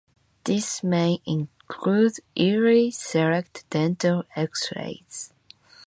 This 0.45 0.83
may 0.83 1.21
include 1.27 2.13
yearly, 2.35 2.89
select 2.89 3.69
dental 3.69 4.23
X-rays. 4.35 5.31